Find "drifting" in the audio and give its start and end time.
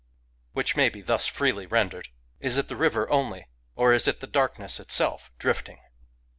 5.37-5.77